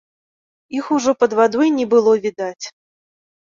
[0.77, 2.65] Іх ужо пад вадой не было відаць.